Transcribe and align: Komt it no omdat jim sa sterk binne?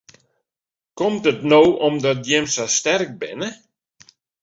Komt 0.99 1.23
it 1.31 1.39
no 1.51 1.61
omdat 1.87 2.19
jim 2.29 2.45
sa 2.53 2.65
sterk 2.77 3.11
binne? 3.21 3.49